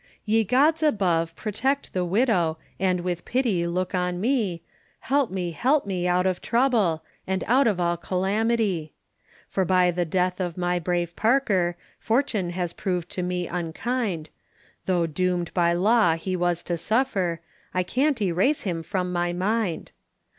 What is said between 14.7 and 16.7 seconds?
Tho' doom'd by law he was